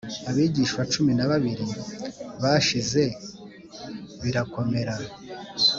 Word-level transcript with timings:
abigishwa 0.29 0.81
cumi 0.91 1.11
n 1.15 1.21
abiri 1.25 1.67
bashize 2.41 3.03
birakomera 4.21 4.95